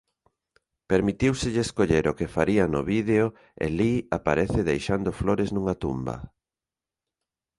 Permitíuselle 0.91 1.61
escoller 1.67 2.05
o 2.11 2.17
que 2.17 2.33
faría 2.35 2.65
no 2.73 2.81
vídeo 2.93 3.25
e 3.65 3.67
Lee 3.77 3.99
aparece 4.17 4.67
deixando 4.71 5.17
flores 5.19 5.49
nunha 5.51 5.75
tumba. 5.83 6.15